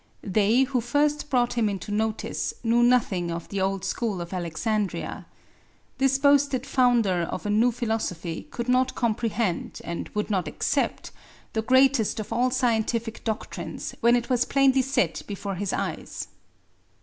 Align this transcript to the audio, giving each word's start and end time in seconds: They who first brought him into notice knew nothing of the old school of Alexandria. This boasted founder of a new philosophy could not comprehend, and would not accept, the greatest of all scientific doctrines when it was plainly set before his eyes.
They 0.25 0.63
who 0.63 0.81
first 0.81 1.29
brought 1.29 1.53
him 1.53 1.69
into 1.69 1.91
notice 1.91 2.55
knew 2.63 2.81
nothing 2.81 3.29
of 3.29 3.49
the 3.49 3.61
old 3.61 3.85
school 3.85 4.19
of 4.19 4.33
Alexandria. 4.33 5.27
This 5.99 6.17
boasted 6.17 6.65
founder 6.65 7.21
of 7.21 7.45
a 7.45 7.51
new 7.51 7.71
philosophy 7.71 8.47
could 8.49 8.67
not 8.67 8.95
comprehend, 8.95 9.79
and 9.83 10.09
would 10.15 10.31
not 10.31 10.47
accept, 10.47 11.11
the 11.53 11.61
greatest 11.61 12.19
of 12.19 12.33
all 12.33 12.49
scientific 12.49 13.23
doctrines 13.23 13.93
when 13.99 14.15
it 14.15 14.27
was 14.27 14.43
plainly 14.43 14.81
set 14.81 15.21
before 15.27 15.53
his 15.53 15.71
eyes. 15.71 16.27